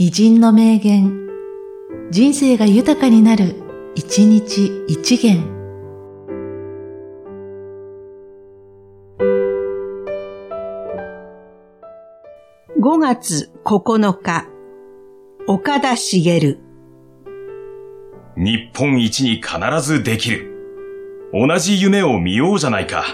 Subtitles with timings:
[0.00, 1.26] 偉人の名言、
[2.12, 3.56] 人生が豊かになる、
[3.96, 5.42] 一日一元。
[12.78, 14.46] 5月9日、
[15.48, 16.58] 岡田茂。
[18.36, 20.46] 日本一に必ずできる。
[21.32, 23.04] 同じ夢を見ようじゃないか。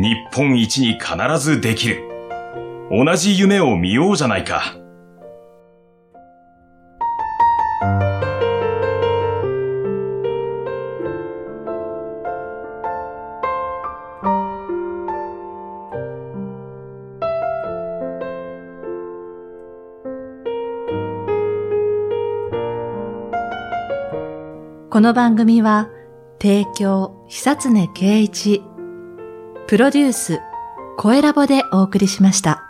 [0.00, 2.04] 日本一に必ずできる。
[2.88, 4.76] 同じ夢を見ようじゃないか。
[24.90, 25.90] この番組は、
[26.40, 28.62] 提供、久常圭一、
[29.68, 30.40] プロデュース、
[30.96, 32.67] 声ラボでお送りしました。